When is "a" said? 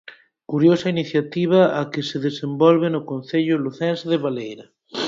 1.79-1.81